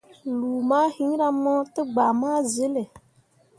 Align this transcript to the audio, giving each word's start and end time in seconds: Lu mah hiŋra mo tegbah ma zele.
Lu 0.37 0.51
mah 0.69 0.87
hiŋra 0.95 1.27
mo 1.43 1.53
tegbah 1.73 2.11
ma 2.21 2.31
zele. 2.53 2.83